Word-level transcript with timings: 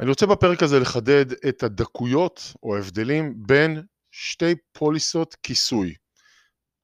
אני 0.00 0.08
רוצה 0.08 0.26
בפרק 0.26 0.62
הזה 0.62 0.80
לחדד 0.80 1.32
את 1.48 1.62
הדקויות 1.62 2.52
או 2.62 2.76
ההבדלים 2.76 3.34
בין 3.36 3.82
שתי 4.10 4.54
פוליסות 4.72 5.36
כיסוי. 5.42 5.94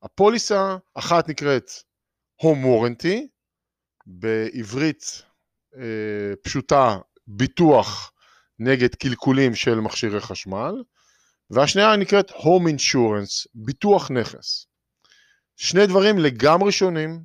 הפוליסה, 0.03 0.77
אחת 0.95 1.29
נקראת 1.29 1.71
Home 2.43 2.65
Warranty, 2.65 3.19
בעברית 4.07 5.23
אה, 5.77 6.37
פשוטה 6.43 6.99
ביטוח 7.27 8.13
נגד 8.59 8.95
קלקולים 8.95 9.55
של 9.55 9.75
מכשירי 9.75 10.21
חשמל, 10.21 10.75
והשנייה 11.51 11.97
נקראת 11.97 12.31
Home 12.31 12.69
Insurance, 12.69 13.47
ביטוח 13.55 14.11
נכס. 14.11 14.67
שני 15.57 15.87
דברים 15.87 16.19
לגמרי 16.19 16.73
שונים, 16.73 17.23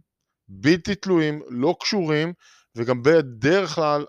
בלתי 0.47 0.95
תלויים, 0.95 1.41
לא 1.49 1.75
קשורים, 1.79 2.33
וגם 2.75 3.03
בדרך 3.03 3.69
כלל 3.69 4.05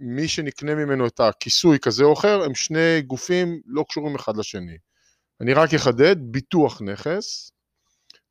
מי 0.00 0.28
שנקנה 0.28 0.74
ממנו 0.74 1.06
את 1.06 1.20
הכיסוי 1.20 1.78
כזה 1.78 2.04
או 2.04 2.12
אחר, 2.12 2.42
הם 2.42 2.54
שני 2.54 3.02
גופים 3.06 3.60
לא 3.66 3.84
קשורים 3.88 4.14
אחד 4.14 4.36
לשני. 4.36 4.76
אני 5.40 5.54
רק 5.54 5.74
אחדד, 5.74 6.16
ביטוח 6.20 6.82
נכס, 6.82 7.52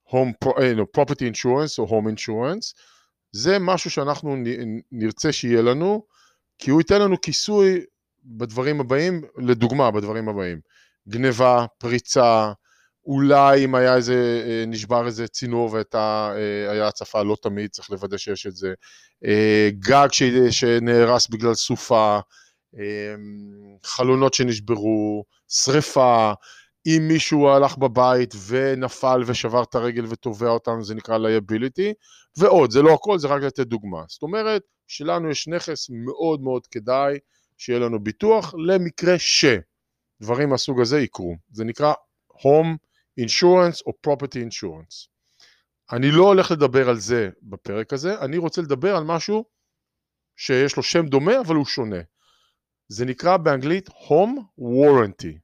home, 0.10 0.48
uh, 0.48 0.78
no, 0.78 1.00
property 1.00 1.34
insurance 1.34 1.80
או 1.80 1.88
home 1.88 2.14
insurance, 2.14 2.74
זה 3.32 3.60
משהו 3.60 3.90
שאנחנו 3.92 4.36
נרצה 4.92 5.32
שיהיה 5.32 5.62
לנו, 5.62 6.06
כי 6.58 6.72
הוא 6.72 6.82
ייתן 6.82 7.02
לנו 7.02 7.22
כיסוי 7.22 7.82
בדברים 8.26 8.80
הבאים, 8.80 9.22
לדוגמה, 9.38 9.92
בדברים 9.92 10.30
הבאים. 10.30 10.60
גניבה, 11.10 11.66
פריצה, 11.78 12.52
אולי 13.06 13.66
אם 13.66 13.76
היה 13.76 13.96
איזה, 13.96 14.44
אה, 14.48 14.64
נשבר 14.68 15.06
איזה 15.06 15.28
צינור 15.28 15.70
והיה 15.72 16.82
אה, 16.82 16.88
הצפה, 16.88 17.24
לא 17.24 17.36
תמיד, 17.42 17.70
צריך 17.70 17.92
לוודא 17.92 18.18
שיש 18.18 18.48
את 18.48 18.56
זה. 18.56 18.74
אה, 19.26 19.70
גג 19.80 20.08
שנהרס 20.50 21.28
בגלל 21.28 21.54
סופה, 21.54 22.20
חלונות 23.84 24.34
שנשברו, 24.34 25.24
שריפה, 25.48 26.34
אם 26.86 27.08
מישהו 27.08 27.48
הלך 27.48 27.78
בבית 27.78 28.34
ונפל 28.48 29.24
ושבר 29.26 29.64
את 29.64 29.76
הרגל 29.76 30.06
ותובע 30.10 30.50
אותנו, 30.50 30.84
זה 30.84 30.96
נקרא 30.96 31.18
liability, 31.18 31.94
ועוד, 32.38 32.72
זה 32.72 32.82
לא 32.82 32.94
הכל, 32.94 33.20
זה 33.20 33.28
רק 33.28 33.42
לתת 33.42 33.68
דוגמה. 33.68 34.04
זאת 34.08 34.22
אומרת, 34.24 34.62
שלנו 34.88 35.30
יש 35.30 35.48
נכס 35.48 35.88
מאוד 35.90 36.42
מאוד 36.42 36.68
כדאי 36.68 37.18
שיהיה 37.58 37.80
לנו 37.80 38.00
ביטוח 38.00 38.54
למקרה 38.68 39.16
שדברים 39.20 40.50
מהסוג 40.50 40.82
הזה 40.82 41.00
יקרו. 41.00 41.36
זה 41.52 41.64
נקרא 41.64 41.94
Home 42.34 42.78
Insurance 43.20 43.82
או 43.86 43.94
Property 44.08 44.38
Insurance. 44.38 45.08
אני 45.92 46.12
לא 46.12 46.24
הולך 46.24 46.52
לדבר 46.52 46.90
על 46.90 47.00
זה 47.00 47.30
בפרק 47.44 47.94
הזה, 47.94 48.22
אני 48.22 48.38
רוצה 48.38 48.62
לדבר 48.62 48.96
על 48.96 49.04
משהו 49.04 49.46
שיש 50.38 50.78
לו 50.78 50.84
שם 50.84 51.06
דומה 51.06 51.40
אבל 51.40 51.56
הוא 51.56 51.66
שונה. 51.66 52.02
זה 52.88 53.06
נקרא 53.06 53.38
באנגלית 53.38 53.90
Home 53.90 54.40
Warranty. 54.60 55.38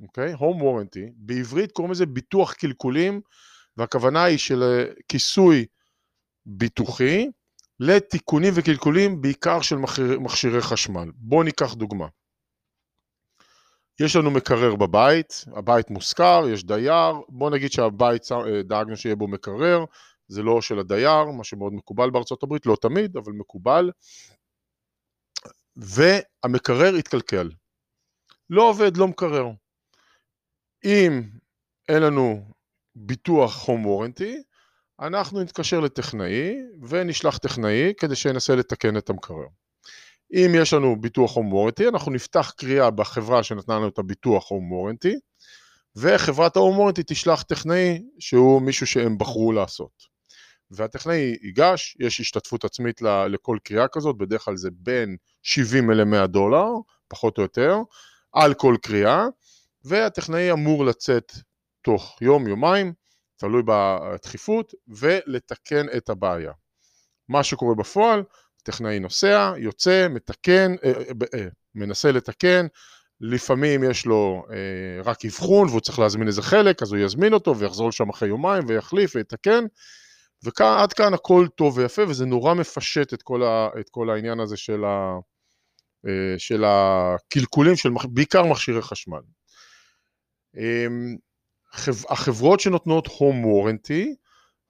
אוקיי? 0.00 0.34
Okay? 0.34 0.36
Home 0.36 0.62
Warranty. 0.62 1.12
בעברית 1.16 1.72
קוראים 1.72 1.92
לזה 1.92 2.06
ביטוח 2.06 2.52
קלקולים, 2.52 3.20
והכוונה 3.76 4.24
היא 4.24 4.38
של 4.38 4.62
אה, 4.62 4.84
כיסוי 5.08 5.66
ביטוחי 6.46 7.26
לתיקונים 7.80 8.52
וקלקולים 8.56 9.20
בעיקר 9.20 9.60
של 9.60 9.76
מכשיר, 9.76 10.20
מכשירי 10.20 10.62
חשמל. 10.62 11.10
בואו 11.14 11.42
ניקח 11.42 11.74
דוגמה. 11.74 12.06
יש 14.00 14.16
לנו 14.16 14.30
מקרר 14.30 14.76
בבית, 14.76 15.44
הבית 15.56 15.90
מושכר, 15.90 16.42
יש 16.52 16.64
דייר, 16.64 17.12
בואו 17.28 17.50
נגיד 17.50 17.72
שהבית 17.72 18.32
אה, 18.32 18.62
דאגנו 18.62 18.96
שיהיה 18.96 19.16
בו 19.16 19.28
מקרר, 19.28 19.84
זה 20.28 20.42
לא 20.42 20.60
של 20.60 20.78
הדייר, 20.78 21.24
מה 21.24 21.44
שמאוד 21.44 21.72
מקובל 21.72 22.10
בארצות 22.10 22.42
הברית, 22.42 22.66
לא 22.66 22.76
תמיד, 22.80 23.16
אבל 23.16 23.32
מקובל, 23.32 23.90
והמקרר 25.76 26.94
התקלקל. 26.98 27.50
לא 28.50 28.70
עובד, 28.70 28.96
לא 28.96 29.08
מקרר. 29.08 29.46
אם 30.84 31.22
אין 31.88 32.02
לנו 32.02 32.52
ביטוח 32.96 33.68
home 33.68 33.86
warranty, 33.86 34.34
אנחנו 35.00 35.40
נתקשר 35.40 35.80
לטכנאי 35.80 36.56
ונשלח 36.88 37.38
טכנאי 37.38 37.92
כדי 37.98 38.16
שינסה 38.16 38.56
לתקן 38.56 38.96
את 38.96 39.10
המקרר. 39.10 39.46
אם 40.32 40.52
יש 40.54 40.72
לנו 40.72 41.00
ביטוח 41.00 41.36
home 41.36 41.52
warranty, 41.52 41.88
אנחנו 41.88 42.12
נפתח 42.12 42.52
קריאה 42.56 42.90
בחברה 42.90 43.42
שנתנה 43.42 43.74
לנו 43.74 43.88
את 43.88 43.98
הביטוח 43.98 44.44
home 44.44 44.72
warranty, 44.72 45.14
וחברת 45.96 46.56
ה-home 46.56 46.78
warranty 46.78 47.02
תשלח 47.06 47.42
טכנאי 47.42 48.02
שהוא 48.18 48.62
מישהו 48.62 48.86
שהם 48.86 49.18
בחרו 49.18 49.52
לעשות. 49.52 50.18
והטכנאי 50.70 51.36
ייגש, 51.42 51.96
יש 52.00 52.20
השתתפות 52.20 52.64
עצמית 52.64 53.02
לכל 53.02 53.58
קריאה 53.64 53.88
כזאת, 53.88 54.18
בדרך 54.18 54.44
כלל 54.44 54.56
זה 54.56 54.68
בין 54.72 55.16
70 55.42 55.90
ל-100 55.90 56.26
דולר, 56.26 56.66
פחות 57.08 57.38
או 57.38 57.42
יותר, 57.42 57.76
על 58.32 58.54
כל 58.54 58.76
קריאה, 58.82 59.26
והטכנאי 59.84 60.52
אמור 60.52 60.84
לצאת 60.84 61.32
תוך 61.82 62.18
יום-יומיים, 62.20 62.92
תלוי 63.36 63.62
בדחיפות, 63.66 64.74
ולתקן 64.88 65.86
את 65.96 66.08
הבעיה. 66.08 66.52
מה 67.28 67.42
שקורה 67.42 67.74
בפועל, 67.74 68.22
טכנאי 68.68 68.98
נוסע, 68.98 69.52
יוצא, 69.56 70.06
מתקן, 70.10 70.74
אה, 70.84 70.92
אה, 70.92 71.38
אה, 71.38 71.46
מנסה 71.74 72.12
לתקן, 72.12 72.66
לפעמים 73.20 73.84
יש 73.84 74.06
לו 74.06 74.44
אה, 74.50 75.02
רק 75.04 75.24
אבחון 75.24 75.68
והוא 75.68 75.80
צריך 75.80 75.98
להזמין 75.98 76.26
איזה 76.26 76.42
חלק, 76.42 76.82
אז 76.82 76.92
הוא 76.92 77.00
יזמין 77.00 77.32
אותו 77.32 77.58
ויחזור 77.58 77.88
לשם 77.88 78.08
אחרי 78.08 78.28
יומיים 78.28 78.64
ויחליף 78.66 79.16
ויתקן, 79.16 79.64
ועד 80.42 80.92
כאן 80.92 81.14
הכל 81.14 81.46
טוב 81.54 81.78
ויפה, 81.78 82.02
וזה 82.08 82.26
נורא 82.26 82.54
מפשט 82.54 83.14
את 83.14 83.22
כל, 83.22 83.42
ה, 83.42 83.68
את 83.80 83.88
כל 83.90 84.10
העניין 84.10 84.40
הזה 84.40 84.56
של, 84.56 84.84
ה, 84.84 85.18
אה, 86.06 86.38
של 86.38 86.64
הקלקולים 86.66 87.76
של 87.76 87.90
בעיקר 88.10 88.44
מכשירי 88.44 88.82
חשמל. 88.82 89.20
אה, 90.56 90.86
החברות 92.10 92.60
שנותנות 92.60 93.06
home 93.06 93.44
warranty, 93.44 94.06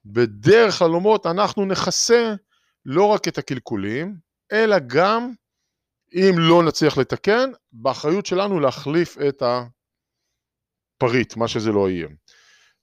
בדרך 0.05 0.79
כלל 0.79 0.95
אומרות, 0.95 1.25
אנחנו 1.25 1.65
נכסה 1.65 2.33
לא 2.91 3.05
רק 3.05 3.27
את 3.27 3.37
הקלקולים, 3.37 4.15
אלא 4.51 4.75
גם, 4.87 5.33
אם 6.13 6.35
לא 6.37 6.63
נצליח 6.63 6.97
לתקן, 6.97 7.51
באחריות 7.71 8.25
שלנו 8.25 8.59
להחליף 8.59 9.17
את 9.29 9.43
הפריט, 10.97 11.35
מה 11.35 11.47
שזה 11.47 11.71
לא 11.71 11.89
יהיה. 11.89 12.07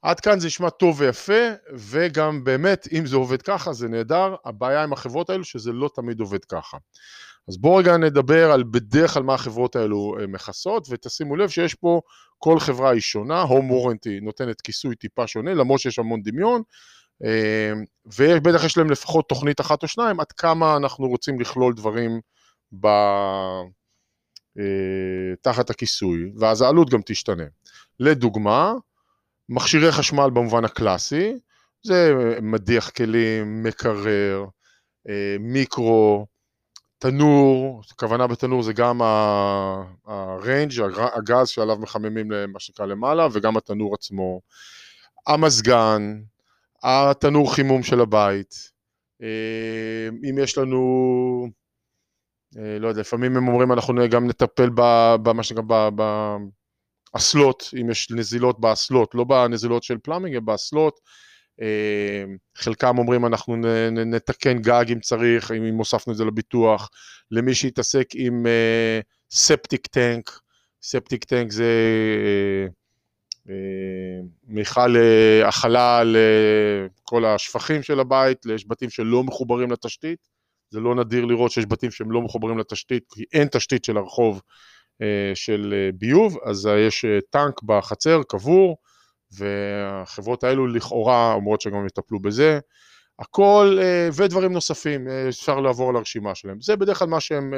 עד 0.02 0.20
כאן 0.20 0.40
זה 0.40 0.46
נשמע 0.46 0.70
טוב 0.70 1.00
ויפה, 1.00 1.48
וגם 1.74 2.44
באמת, 2.44 2.88
אם 2.92 3.06
זה 3.06 3.16
עובד 3.16 3.42
ככה, 3.42 3.72
זה 3.72 3.88
נהדר. 3.88 4.34
הבעיה 4.44 4.82
עם 4.82 4.92
החברות 4.92 5.30
האלו 5.30 5.44
שזה 5.44 5.72
לא 5.72 5.90
תמיד 5.94 6.20
עובד 6.20 6.44
ככה. 6.44 6.76
אז 7.48 7.58
בואו 7.58 7.76
רגע 7.76 7.96
נדבר 7.96 8.50
על 8.50 8.64
בדרך 8.70 9.14
כלל 9.14 9.22
מה 9.22 9.34
החברות 9.34 9.76
האלו 9.76 10.16
אה, 10.20 10.26
מכסות, 10.26 10.86
ותשימו 10.90 11.36
לב 11.36 11.48
שיש 11.48 11.74
פה, 11.74 12.00
כל 12.38 12.60
חברה 12.60 12.90
היא 12.90 13.00
שונה, 13.00 13.44
Home 13.44 13.70
Warranty 13.70 14.22
נותנת 14.22 14.60
כיסוי 14.60 14.96
טיפה 14.96 15.26
שונה, 15.26 15.54
למרות 15.54 15.80
שיש 15.80 15.98
המון 15.98 16.22
דמיון, 16.22 16.62
ובטח 18.06 18.65
יש 18.65 18.78
להם 18.78 18.91
לפחות 18.91 19.28
תוכנית 19.28 19.60
אחת 19.60 19.82
או 19.82 19.88
שניים, 19.88 20.21
עד 20.21 20.32
כמה 20.32 20.77
אנחנו 20.77 21.09
רוצים 21.09 21.41
לכלול 21.41 21.75
דברים 21.75 22.21
ב... 22.81 22.87
אה, 24.59 25.34
תחת 25.41 25.71
הכיסוי, 25.71 26.32
ואז 26.38 26.62
העלות 26.62 26.91
גם 26.91 27.00
תשתנה. 27.06 27.44
לדוגמה, 28.00 28.72
מכשירי 29.49 29.93
חשמל 29.93 30.31
במובן 30.31 30.65
הקלאסי, 30.65 31.32
זה 31.82 32.15
מדיח 32.43 32.91
כלים, 32.91 33.62
מקרר, 33.62 34.44
אה, 35.09 35.37
מיקרו, 35.41 36.27
תנור, 36.98 37.83
הכוונה 37.93 38.27
בתנור 38.27 38.62
זה 38.62 38.72
גם 38.72 39.00
הריינג', 40.06 40.72
הגז 41.15 41.48
שעליו 41.48 41.77
מחממים 41.77 42.31
למה 42.31 42.60
שנקרא 42.60 42.87
למעלה, 42.87 43.28
וגם 43.33 43.56
התנור 43.56 43.94
עצמו, 43.94 44.41
המזגן, 45.27 46.21
התנור 46.86 47.54
חימום 47.54 47.82
של 47.82 48.00
הבית, 48.00 48.54
אה, 49.22 50.09
אם 50.30 50.38
יש 50.38 50.59
לנו, 50.59 51.48
אה, 52.59 52.78
לא 52.78 52.88
יודע, 52.88 53.00
לפעמים 53.00 53.36
הם 53.36 53.48
אומרים 53.48 53.72
אנחנו 53.72 54.09
גם 54.10 54.27
נטפל 54.27 54.71
במה 55.22 55.42
שנקרא, 55.42 55.91
באסלות, 57.12 57.71
אם 57.80 57.91
יש 57.91 58.10
נזילות 58.10 58.60
באסלות, 58.60 59.15
לא 59.15 59.24
בנזילות 59.24 59.83
של 59.83 59.98
פלאמינג, 59.98 60.34
אלא 60.34 60.44
באסלות, 60.44 61.00
אה, 61.60 62.24
חלקם 62.56 62.98
אומרים 62.98 63.27
אנחנו 63.27 63.56
נתקן 63.91 64.59
גג 64.59 64.84
אם 64.92 65.00
צריך, 65.00 65.50
אם 65.50 65.74
הוספנו 65.74 66.12
את 66.12 66.18
זה 66.18 66.24
לביטוח, 66.24 66.91
למי 67.30 67.54
שיתעסק 67.54 68.06
עם 68.15 68.47
ספטיק 69.30 69.86
טנק, 69.86 70.41
ספטיק 70.83 71.24
טנק 71.24 71.53
זה 71.53 71.72
מיכל 74.48 74.97
הכלה 75.45 76.03
לכל 76.04 77.25
השפכים 77.25 77.83
של 77.83 78.01
הבית, 78.01 78.47
יש 78.54 78.69
בתים 78.69 78.91
שלא 78.91 79.25
מחוברים 79.25 79.71
לתשתית, 79.71 80.28
זה 80.71 80.81
לא 80.81 80.95
נדיר 80.95 81.25
לראות 81.25 81.51
שיש 81.51 81.66
בתים 81.69 81.91
שהם 81.91 82.10
לא 82.10 82.22
מחוברים 82.22 82.59
לתשתית, 82.59 83.04
כי 83.15 83.25
אין 83.33 83.48
תשתית 83.48 83.84
של 83.84 83.97
הרחוב 83.97 84.43
אה, 85.03 85.33
של 85.34 85.75
אה, 85.77 85.91
ביוב, 85.98 86.37
אז 86.45 86.69
יש 86.87 87.04
אה, 87.04 87.19
טנק 87.31 87.63
בחצר, 87.63 88.21
קבור, 88.28 88.77
והחברות 89.33 90.45
האלו 90.45 90.66
לכאורה 90.66 91.33
אומרות 91.33 91.60
שגם 91.60 91.87
יטפלו 91.87 92.21
בזה. 92.21 92.59
הכל, 93.19 93.78
ודברים 94.16 94.53
נוספים, 94.53 95.09
אפשר 95.28 95.60
לעבור 95.60 95.91
על 95.91 95.97
הרשימה 95.97 96.34
שלהם. 96.34 96.60
זה 96.60 96.77
בדרך 96.77 96.98
כלל 96.98 97.09
מה 97.09 97.21
שהם 97.21 97.54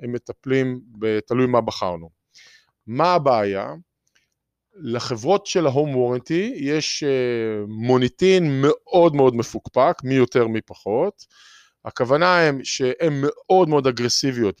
הם 0.00 0.12
מטפלים, 0.12 0.80
תלוי 1.26 1.46
מה 1.46 1.60
בחרנו. 1.60 2.10
מה 2.86 3.14
הבעיה? 3.14 3.74
לחברות 4.80 5.46
של 5.46 5.66
ההום 5.66 5.96
וורנטי 5.96 6.52
יש 6.56 7.02
אה, 7.02 7.64
מוניטין 7.68 8.62
מאוד 8.62 9.14
מאוד 9.14 9.34
מפוקפק, 9.34 9.98
מי 10.04 10.14
יותר 10.14 10.46
מי 10.46 10.60
פחות. 10.60 11.26
הכוונה 11.84 12.40
הם 12.40 12.64
שהן 12.64 13.12
מאוד 13.20 13.68
מאוד 13.68 13.86
אגרסיביות 13.86 14.60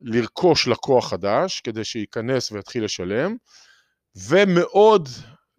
בלרכוש 0.00 0.68
לקוח 0.68 1.10
חדש 1.10 1.60
כדי 1.60 1.84
שייכנס 1.84 2.52
ויתחיל 2.52 2.84
לשלם, 2.84 3.36
ומאוד 4.28 5.08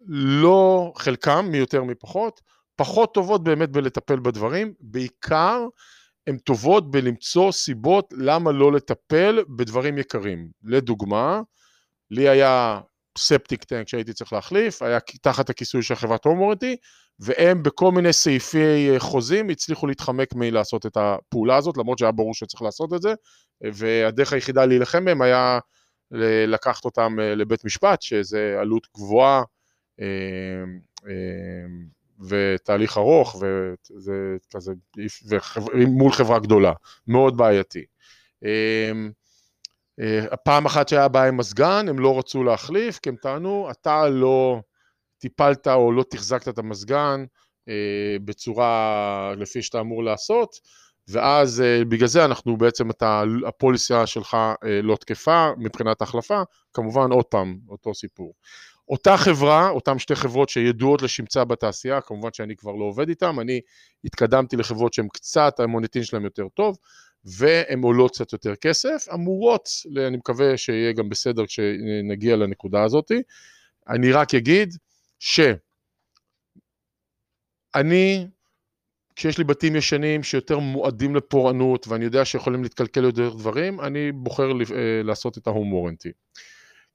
לא, 0.08 0.92
חלקם, 0.96 1.46
מי 1.50 1.56
יותר 1.56 1.82
מי 1.82 1.94
פחות, 1.94 2.40
פחות 2.76 3.14
טובות 3.14 3.44
באמת 3.44 3.70
בלטפל 3.70 4.20
בדברים, 4.20 4.74
בעיקר 4.80 5.66
הן 6.26 6.38
טובות 6.38 6.90
בלמצוא 6.90 7.52
סיבות 7.52 8.14
למה 8.16 8.52
לא 8.52 8.72
לטפל 8.72 9.44
בדברים 9.56 9.98
יקרים. 9.98 10.50
לדוגמה, 10.62 11.40
לי 12.10 12.28
היה 12.28 12.80
ספטיק 13.18 13.64
טנק 13.64 13.88
שהייתי 13.88 14.12
צריך 14.12 14.32
להחליף, 14.32 14.82
היה 14.82 14.98
תחת 15.20 15.50
הכיסוי 15.50 15.82
של 15.82 15.94
חברת 15.94 16.24
הומורטי, 16.24 16.76
והם 17.18 17.62
בכל 17.62 17.92
מיני 17.92 18.12
סעיפי 18.12 18.90
אה, 18.90 19.00
חוזים 19.00 19.48
הצליחו 19.48 19.86
להתחמק 19.86 20.34
מלעשות 20.34 20.86
את 20.86 20.96
הפעולה 20.96 21.56
הזאת, 21.56 21.76
למרות 21.76 21.98
שהיה 21.98 22.12
ברור 22.12 22.34
שצריך 22.34 22.62
לעשות 22.62 22.94
את 22.94 23.02
זה, 23.02 23.14
והדרך 23.72 24.32
היחידה 24.32 24.66
להילחם 24.66 25.04
בהם 25.04 25.22
היה 25.22 25.58
לקחת 26.46 26.84
אותם 26.84 27.16
אה, 27.20 27.34
לבית 27.34 27.64
משפט, 27.64 28.02
שזה 28.02 28.56
עלות 28.60 28.86
גבוהה 28.96 29.42
אה, 30.00 30.06
ותהליך 32.28 32.98
ארוך, 32.98 33.42
וזה 33.42 34.36
כזה, 34.54 34.72
מול 35.86 36.12
חברה 36.12 36.38
גדולה, 36.38 36.72
מאוד 37.06 37.36
בעייתי. 37.36 37.84
אה, 40.00 40.36
פעם 40.36 40.66
אחת 40.66 40.88
שהיה 40.88 41.08
בעיה 41.08 41.28
עם 41.28 41.36
מזגן, 41.36 41.88
הם 41.88 41.98
לא 41.98 42.18
רצו 42.18 42.44
להחליף, 42.44 42.98
כי 42.98 43.08
הם 43.08 43.16
טענו, 43.16 43.68
אתה 43.70 44.08
לא 44.08 44.60
טיפלת 45.18 45.68
או 45.68 45.92
לא 45.92 46.04
תחזקת 46.10 46.48
את 46.48 46.58
המזגן 46.58 47.24
אה, 47.68 48.16
בצורה 48.24 49.34
לפי 49.36 49.62
שאתה 49.62 49.80
אמור 49.80 50.04
לעשות, 50.04 50.50
ואז 51.08 51.60
אה, 51.60 51.84
בגלל 51.84 52.08
זה 52.08 52.24
אנחנו 52.24 52.56
בעצם, 52.56 52.90
אתה, 52.90 53.22
הפוליסיה 53.48 54.06
שלך 54.06 54.36
לא 54.82 54.96
תקפה 54.96 55.50
מבחינת 55.58 56.00
ההחלפה, 56.00 56.42
כמובן 56.72 57.10
עוד 57.12 57.24
פעם, 57.24 57.58
אותו 57.68 57.94
סיפור. 57.94 58.34
אותה 58.88 59.16
חברה, 59.16 59.68
אותן 59.68 59.98
שתי 59.98 60.14
חברות 60.14 60.48
שידועות 60.48 61.02
לשמצה 61.02 61.44
בתעשייה, 61.44 62.00
כמובן 62.00 62.32
שאני 62.32 62.56
כבר 62.56 62.72
לא 62.72 62.84
עובד 62.84 63.08
איתן, 63.08 63.38
אני 63.38 63.60
התקדמתי 64.04 64.56
לחברות 64.56 64.92
שהן 64.92 65.08
קצת, 65.12 65.60
המוניטין 65.60 66.04
שלהן 66.04 66.24
יותר 66.24 66.48
טוב, 66.54 66.76
והן 67.24 67.82
עולות 67.82 68.10
קצת 68.10 68.32
יותר 68.32 68.56
כסף, 68.56 69.06
אמורות, 69.14 69.68
אני 70.06 70.16
מקווה 70.16 70.56
שיהיה 70.56 70.92
גם 70.92 71.08
בסדר 71.08 71.46
כשנגיע 71.46 72.36
לנקודה 72.36 72.82
הזאת. 72.82 73.12
אני 73.88 74.12
רק 74.12 74.34
אגיד 74.34 74.74
שאני, 75.18 75.86
כשיש 79.16 79.38
לי 79.38 79.44
בתים 79.44 79.76
ישנים 79.76 80.22
שיותר 80.22 80.58
מועדים 80.58 81.16
לפורענות 81.16 81.88
ואני 81.88 82.04
יודע 82.04 82.24
שיכולים 82.24 82.62
להתקלקל 82.62 83.04
יותר 83.04 83.30
דברים, 83.30 83.80
אני 83.80 84.12
בוחר 84.12 84.50
אה, 84.50 85.02
לעשות 85.04 85.38
את 85.38 85.46
ההום 85.46 85.72
וורנטי. 85.72 86.12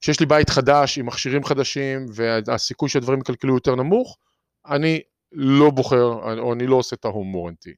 כשיש 0.02 0.20
לי 0.20 0.26
בית 0.26 0.50
חדש 0.50 0.98
עם 0.98 1.06
מכשירים 1.06 1.44
חדשים 1.44 2.06
והסיכוי 2.14 2.90
שהדברים 2.90 3.20
יקלקלו 3.20 3.54
יותר 3.54 3.76
נמוך, 3.76 4.18
אני 4.66 5.00
לא 5.32 5.70
בוחר 5.70 6.04
או 6.40 6.54
אני 6.54 6.68
לא 6.68 6.76
עושה 6.76 6.96
את 6.96 7.06
ההום 7.06 7.36
וורנטי. 7.36 7.74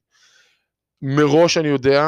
מראש 1.01 1.57
אני 1.57 1.67
יודע 1.67 2.03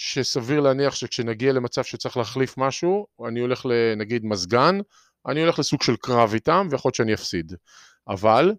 שסביר 0.00 0.60
להניח 0.60 0.94
שכשנגיע 0.94 1.52
למצב 1.52 1.84
שצריך 1.84 2.16
להחליף 2.16 2.58
משהו, 2.58 3.06
אני 3.28 3.40
הולך 3.40 3.66
לנגיד 3.68 4.24
מזגן, 4.24 4.78
אני 5.26 5.40
הולך 5.42 5.58
לסוג 5.58 5.82
של 5.82 5.96
קרב 5.96 6.34
איתם, 6.34 6.68
ויכול 6.70 6.88
להיות 6.88 6.94
שאני 6.94 7.14
אפסיד. 7.14 7.52
אבל, 8.08 8.54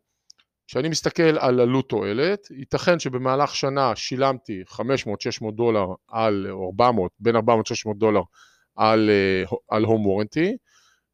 כשאני 0.68 0.90
מסתכל 0.90 1.38
על 1.38 1.60
עלות 1.60 1.90
תועלת, 1.90 2.48
ייתכן 2.52 3.00
שבמהלך 3.00 3.56
שנה 3.56 3.96
שילמתי 3.96 4.64
500-600 4.70 4.82
דולר 5.52 5.88
על, 6.08 6.48
או 6.52 6.68
400, 6.68 7.12
בין 7.20 7.36
400-600 7.36 7.40
דולר 7.96 8.22
על, 8.76 9.10
אה, 9.10 9.58
על 9.70 9.84
הום 9.84 10.06
וורנטי, 10.06 10.58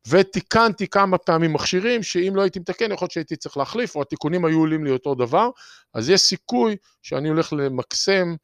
ותיקנתי 0.07 0.87
כמה 0.87 1.17
פעמים 1.17 1.53
מכשירים 1.53 2.03
שאם 2.03 2.33
לא 2.35 2.41
הייתי 2.41 2.59
מתקן 2.59 2.91
יכול 2.91 3.05
להיות 3.05 3.11
שהייתי 3.11 3.35
צריך 3.35 3.57
להחליף 3.57 3.95
או 3.95 4.01
התיקונים 4.01 4.45
היו 4.45 4.59
עולים 4.59 4.83
לי 4.85 4.91
אותו 4.91 5.15
דבר 5.15 5.49
אז 5.93 6.09
יש 6.09 6.21
סיכוי 6.21 6.75
שאני 7.01 7.29
הולך 7.29 7.53
למקסם 7.53 8.35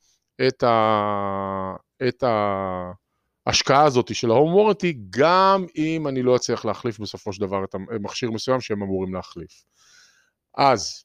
את, 0.47 0.63
ה, 0.63 1.75
את 2.07 2.23
ההשקעה 3.47 3.83
הזאת 3.83 4.15
של 4.15 4.31
ההום 4.31 4.53
וורנטי, 4.53 4.97
גם 5.09 5.65
אם 5.77 6.07
אני 6.07 6.23
לא 6.23 6.35
אצליח 6.35 6.65
להחליף 6.65 6.99
בסופו 6.99 7.33
של 7.33 7.41
דבר 7.41 7.63
את 7.63 7.75
המכשיר 7.75 8.31
מסוים 8.31 8.61
שהם 8.61 8.83
אמורים 8.83 9.13
להחליף. 9.13 9.63
אז, 10.57 11.03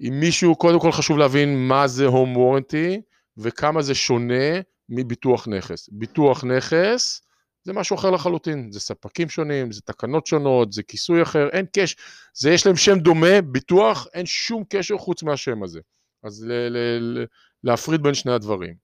אם 0.00 0.20
מישהו, 0.20 0.56
קודם 0.56 0.80
כל 0.80 0.92
חשוב 0.92 1.18
להבין 1.18 1.68
מה 1.68 1.86
זה 1.86 2.06
הום 2.06 2.36
וורנטי 2.36 3.00
וכמה 3.36 3.82
זה 3.82 3.94
שונה 3.94 4.60
מביטוח 4.88 5.48
נכס. 5.48 5.88
ביטוח 5.92 6.44
נכס 6.44 7.22
זה 7.64 7.72
משהו 7.72 7.96
אחר 7.96 8.10
לחלוטין, 8.10 8.72
זה 8.72 8.80
ספקים 8.80 9.28
שונים, 9.28 9.72
זה 9.72 9.80
תקנות 9.80 10.26
שונות, 10.26 10.72
זה 10.72 10.82
כיסוי 10.82 11.22
אחר, 11.22 11.48
אין 11.48 11.66
קשר, 11.72 11.94
זה 12.34 12.50
יש 12.50 12.66
להם 12.66 12.76
שם 12.76 12.98
דומה, 12.98 13.40
ביטוח, 13.40 14.06
אין 14.14 14.26
שום 14.26 14.64
קשר 14.68 14.98
חוץ 14.98 15.22
מהשם 15.22 15.62
הזה. 15.62 15.80
אז 16.22 16.44
ל- 16.44 16.52
ל- 16.52 17.18
ל- 17.18 17.26
להפריד 17.66 18.02
בין 18.02 18.14
שני 18.14 18.32
הדברים. 18.32 18.74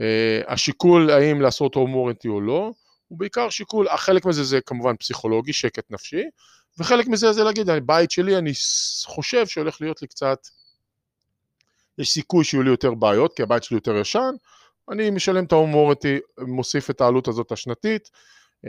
Uh, 0.00 0.02
השיקול 0.48 1.10
האם 1.10 1.40
לעשות 1.40 1.74
הום 1.74 1.94
וורנטי 1.94 2.28
או 2.28 2.40
לא, 2.40 2.72
הוא 3.08 3.18
בעיקר 3.18 3.50
שיקול, 3.50 3.86
חלק 3.96 4.24
מזה 4.24 4.44
זה 4.44 4.60
כמובן 4.60 4.96
פסיכולוגי, 4.96 5.52
שקט 5.52 5.90
נפשי, 5.90 6.22
וחלק 6.78 7.08
מזה 7.08 7.32
זה 7.32 7.44
להגיד, 7.44 7.70
בית 7.84 8.10
שלי 8.10 8.36
אני 8.36 8.52
חושב 9.06 9.46
שהולך 9.46 9.80
להיות 9.80 10.02
לי 10.02 10.08
קצת, 10.08 10.38
יש 11.98 12.10
סיכוי 12.12 12.44
שיהיו 12.44 12.62
לי 12.62 12.70
יותר 12.70 12.94
בעיות, 12.94 13.36
כי 13.36 13.42
הבית 13.42 13.64
שלי 13.64 13.76
יותר 13.76 13.96
ישן, 13.96 14.34
אני 14.90 15.10
משלם 15.10 15.44
את 15.44 15.52
ההום 15.52 15.74
וורנטי, 15.74 16.18
מוסיף 16.38 16.90
את 16.90 17.00
העלות 17.00 17.28
הזאת 17.28 17.52
השנתית, 17.52 18.10
uh, 18.66 18.68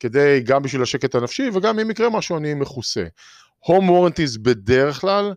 כדי, 0.00 0.40
גם 0.44 0.62
בשביל 0.62 0.82
השקט 0.82 1.14
הנפשי, 1.14 1.50
וגם 1.54 1.78
אם 1.78 1.90
יקרה 1.90 2.10
משהו 2.10 2.36
אני 2.36 2.54
מכוסה. 2.54 3.04
הום 3.58 3.90
וורנטיז 3.90 4.36
בדרך 4.36 5.00
כלל, 5.00 5.32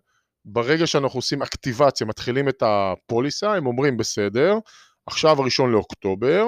ברגע 0.45 0.87
שאנחנו 0.87 1.17
עושים 1.17 1.41
אקטיבציה, 1.41 2.07
מתחילים 2.07 2.49
את 2.49 2.63
הפוליסה, 2.65 3.53
הם 3.53 3.67
אומרים 3.67 3.97
בסדר, 3.97 4.57
עכשיו 5.05 5.41
הראשון 5.41 5.71
לאוקטובר, 5.71 6.45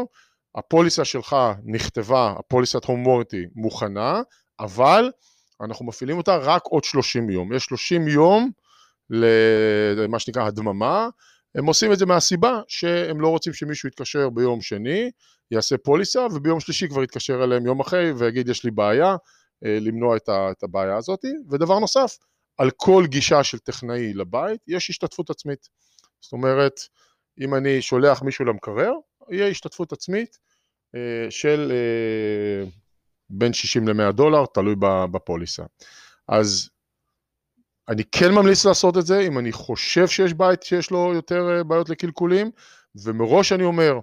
הפוליסה 0.56 1.06
שלך 1.06 1.36
נכתבה, 1.66 2.36
הפוליסת 2.40 2.86
הום 2.86 3.08
וורטי 3.08 3.46
מוכנה, 3.56 4.22
אבל 4.60 5.12
אנחנו 5.62 5.86
מפעילים 5.86 6.18
אותה 6.18 6.36
רק 6.36 6.62
עוד 6.64 6.84
30 6.84 7.30
יום. 7.30 7.54
יש 7.54 7.66
30 7.66 8.08
יום 8.08 8.52
למה 9.10 10.20
שנקרא 10.20 10.44
הדממה, 10.44 11.10
הם 11.56 11.66
עושים 11.66 11.94
את 11.94 12.00
זה 12.00 12.06
מהסיבה 12.06 12.62
שהם 12.68 13.22
לא 13.22 13.28
רוצים 13.28 13.54
שמישהו 13.54 13.90
יתקשר 13.90 14.30
ביום 14.30 14.62
שני, 14.62 15.12
יעשה 15.52 15.78
פוליסה, 15.78 16.28
וביום 16.32 16.60
שלישי 16.60 16.88
כבר 16.88 17.04
יתקשר 17.04 17.44
אליהם 17.44 17.66
יום 17.66 17.80
אחרי 17.80 18.12
ויגיד 18.12 18.50
יש 18.50 18.64
לי 18.64 18.72
בעיה, 18.72 19.16
אה, 19.66 19.78
למנוע 19.82 20.18
את 20.28 20.64
הבעיה 20.64 20.98
הזאת. 20.98 21.20
ודבר 21.52 21.80
נוסף, 21.80 22.18
על 22.58 22.72
כל 22.78 23.06
גישה 23.08 23.44
של 23.44 23.60
טכנאי 23.60 24.14
לבית 24.14 24.62
יש 24.68 24.90
השתתפות 24.90 25.30
עצמית. 25.30 25.70
זאת 26.22 26.34
אומרת, 26.34 26.80
אם 27.40 27.56
אני 27.56 27.82
שולח 27.82 28.22
מישהו 28.22 28.46
למקרר, 28.46 28.92
יהיה 29.30 29.48
השתתפות 29.48 29.94
עצמית 29.94 30.38
אה, 30.96 31.32
של 31.32 31.72
אה, 31.72 32.70
בין 33.30 33.54
60 33.54 33.88
ל-100 33.88 34.12
דולר, 34.12 34.46
תלוי 34.46 34.76
בפוליסה. 35.12 35.64
אז 36.28 36.70
אני 37.90 38.04
כן 38.12 38.32
ממליץ 38.32 38.66
לעשות 38.66 38.98
את 38.98 39.06
זה, 39.06 39.20
אם 39.20 39.40
אני 39.40 39.52
חושב 39.52 40.08
שיש 40.08 40.34
בית 40.34 40.64
שיש 40.64 40.92
לו 40.92 41.12
יותר 41.14 41.58
אה, 41.58 41.64
בעיות 41.64 41.90
לקלקולים, 41.90 42.52
ומראש 42.96 43.52
אני 43.52 43.64
אומר, 43.64 44.00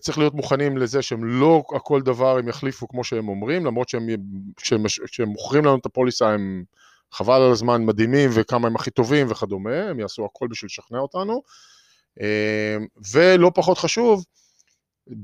צריך 0.00 0.18
להיות 0.18 0.34
מוכנים 0.34 0.78
לזה 0.78 1.02
שהם 1.02 1.24
לא 1.24 1.62
הכל 1.76 2.02
דבר 2.02 2.38
הם 2.38 2.48
יחליפו 2.48 2.88
כמו 2.88 3.04
שהם 3.04 3.28
אומרים, 3.28 3.66
למרות 3.66 3.88
שהם, 3.88 4.06
כשהם 5.06 5.28
מוכרים 5.28 5.64
לנו 5.64 5.76
את 5.76 5.86
הפוליסה 5.86 6.28
הם 6.28 6.64
חבל 7.12 7.42
על 7.42 7.52
הזמן, 7.52 7.84
מדהימים 7.84 8.30
וכמה 8.34 8.68
הם 8.68 8.76
הכי 8.76 8.90
טובים 8.90 9.30
וכדומה, 9.30 9.82
הם 9.82 10.00
יעשו 10.00 10.24
הכל 10.24 10.46
בשביל 10.50 10.66
לשכנע 10.66 10.98
אותנו. 10.98 11.42
אמ, 12.20 12.86
ולא 13.12 13.50
פחות 13.54 13.78
חשוב, 13.78 14.24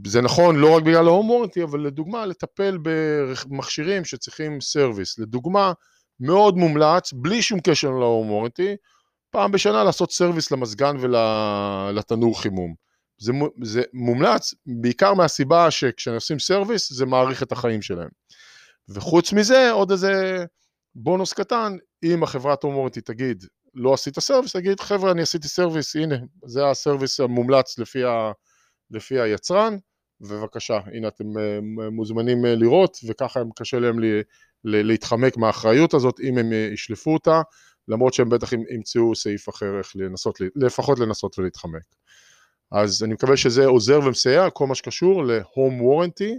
זה 0.07 0.21
נכון 0.21 0.57
לא 0.57 0.77
רק 0.77 0.83
בגלל 0.83 1.07
ה 1.07 1.12
home 1.12 1.31
warranty, 1.31 1.63
אבל 1.63 1.81
לדוגמה 1.81 2.27
לטפל 2.27 2.79
במכשירים 2.83 4.05
שצריכים 4.05 4.61
service. 4.61 5.19
לדוגמה, 5.19 5.73
מאוד 6.21 6.57
מומלץ, 6.57 7.13
בלי 7.13 7.43
שום 7.43 7.61
קשר 7.61 7.91
ל 7.91 7.99
home 7.99 8.31
warranty, 8.31 8.77
פעם 9.31 9.53
בשנה 9.53 9.85
לעשות 9.85 10.13
service 10.13 10.51
למזגן 10.51 10.97
ולתנור 11.01 12.41
חימום. 12.41 12.75
זה, 13.19 13.33
זה 13.63 13.83
מומלץ 13.93 14.55
בעיקר 14.67 15.15
מהסיבה 15.15 15.71
שכשעושים 15.71 16.39
service 16.39 16.93
זה 16.93 17.07
מאריך 17.07 17.43
את 17.43 17.53
החיים 17.53 17.83
שלהם. 17.83 18.09
וחוץ 18.89 19.33
מזה 19.33 19.71
עוד 19.71 19.91
איזה 19.91 20.45
בונוס 21.01 21.33
קטן, 21.33 21.77
אם 22.05 22.23
החברת 22.23 22.63
home 22.63 22.75
warranty 22.75 23.01
תגיד, 23.01 23.45
לא 23.75 23.95
עשית 23.95 24.19
service, 24.19 24.57
תגיד, 24.57 24.81
חבר'ה, 24.81 25.11
אני 25.11 25.23
עשיתי 25.23 25.49
service, 25.49 25.97
הנה, 25.97 26.17
זה 26.47 26.67
ה 26.67 26.73
service 26.74 27.21
המומלץ 27.21 27.79
לפי 27.79 28.03
לפי 28.91 29.21
היצרן, 29.21 29.77
ובבקשה, 30.21 30.81
הנה 30.87 31.09
אתם 31.09 31.25
מוזמנים 31.93 32.45
לראות, 32.45 32.99
וככה 33.07 33.41
הם 33.41 33.49
קשה 33.57 33.79
להם 33.79 33.97
להתחמק 34.65 35.37
מהאחריות 35.37 35.95
הזאת, 35.95 36.21
אם 36.21 36.39
הם 36.39 36.53
ישלפו 36.73 37.13
אותה, 37.15 37.43
למרות 37.89 38.15
שהם 38.15 38.29
בטח 38.29 38.53
ימצאו 38.53 39.15
סעיף 39.15 39.49
אחר 39.49 39.79
איך 39.79 39.93
לנסות, 39.95 40.39
לפחות 40.57 40.99
לנסות 40.99 41.39
ולהתחמק. 41.39 41.83
אז 42.73 43.03
אני 43.05 43.15
מקווה 43.15 43.37
שזה 43.37 43.67
עוזר 43.67 44.01
ומסייע, 44.07 44.51
כל 44.51 44.67
מה 44.67 44.75
שקשור 44.75 45.25
ל- 45.25 45.44
home 45.44 45.83
warranty, 45.83 46.33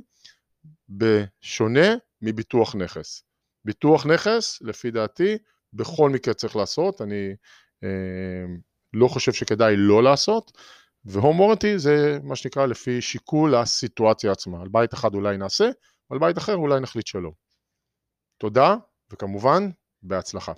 בשונה 0.89 1.95
מביטוח 2.21 2.75
נכס. 2.75 3.23
ביטוח 3.65 4.05
נכס, 4.05 4.61
לפי 4.61 4.91
דעתי, 4.91 5.37
בכל 5.73 6.09
מקרה 6.09 6.33
צריך 6.33 6.55
לעשות, 6.55 7.01
אני 7.01 7.35
אה, 7.83 8.45
לא 8.93 9.07
חושב 9.07 9.33
שכדאי 9.33 9.73
לא 9.77 10.03
לעשות, 10.03 10.51
והום 11.05 11.39
וורנטי 11.39 11.79
זה 11.79 12.19
מה 12.23 12.35
שנקרא 12.35 12.65
לפי 12.65 13.01
שיקול 13.01 13.55
הסיטואציה 13.55 14.31
עצמה. 14.31 14.61
על 14.61 14.67
בית 14.71 14.93
אחד 14.93 15.13
אולי 15.15 15.37
נעשה, 15.37 15.69
על 16.09 16.19
בית 16.19 16.37
אחר 16.37 16.55
אולי 16.55 16.79
נחליט 16.79 17.07
שלא. 17.07 17.31
תודה, 18.37 18.75
וכמובן, 19.11 19.69
בהצלחה. 20.03 20.53